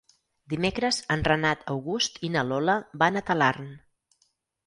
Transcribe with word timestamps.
Dimecres 0.51 1.01
en 1.15 1.25
Renat 1.27 1.67
August 1.73 2.17
i 2.27 2.31
na 2.37 2.43
Lola 2.53 2.77
van 3.03 3.19
a 3.21 3.23
Talarn. 3.29 3.67